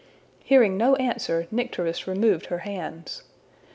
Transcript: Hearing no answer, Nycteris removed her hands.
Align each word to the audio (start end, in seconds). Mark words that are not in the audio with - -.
Hearing 0.43 0.77
no 0.77 0.95
answer, 0.95 1.45
Nycteris 1.51 2.07
removed 2.07 2.47
her 2.47 2.57
hands. 2.65 3.21